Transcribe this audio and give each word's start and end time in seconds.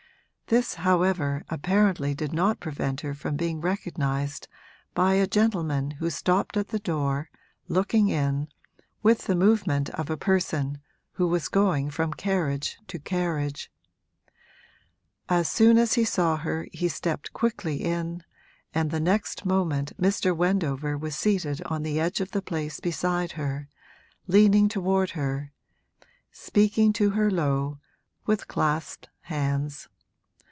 This, 0.47 0.73
however, 0.73 1.45
apparently 1.47 2.13
did 2.13 2.33
not 2.33 2.59
prevent 2.59 2.99
her 2.99 3.13
from 3.13 3.37
being 3.37 3.61
recognised 3.61 4.49
by 4.93 5.13
a 5.13 5.25
gentleman 5.25 5.91
who 5.91 6.09
stopped 6.09 6.57
at 6.57 6.67
the 6.67 6.79
door, 6.79 7.29
looking 7.69 8.09
in, 8.09 8.49
with 9.01 9.27
the 9.27 9.33
movement 9.37 9.89
of 9.91 10.09
a 10.09 10.17
person 10.17 10.79
who 11.13 11.29
was 11.29 11.47
going 11.47 11.89
from 11.89 12.11
carriage 12.13 12.77
to 12.89 12.99
carriage. 12.99 13.71
As 15.29 15.47
soon 15.49 15.77
as 15.77 15.93
he 15.93 16.03
saw 16.03 16.35
her 16.35 16.67
he 16.73 16.89
stepped 16.89 17.31
quickly 17.31 17.77
in, 17.77 18.21
and 18.73 18.91
the 18.91 18.99
next 18.99 19.45
moment 19.45 19.93
Mr. 19.95 20.35
Wendover 20.35 20.97
was 20.97 21.15
seated 21.15 21.61
on 21.61 21.81
the 21.83 21.97
edge 21.97 22.19
of 22.19 22.31
the 22.31 22.41
place 22.41 22.81
beside 22.81 23.31
her, 23.39 23.69
leaning 24.27 24.67
toward 24.67 25.11
her, 25.11 25.53
speaking 26.29 26.91
to 26.91 27.11
her 27.11 27.31
low, 27.31 27.79
with 28.25 28.49
clasped 28.49 29.07
hands. 29.21 29.87